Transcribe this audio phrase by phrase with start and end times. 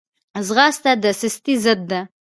[0.47, 1.99] ځغاسته د سستۍ ضد ده